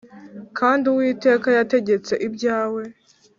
Kandi 0.57 0.83
Uwiteka 0.91 1.47
yategetse 1.57 2.13
ibyawe 2.27 2.83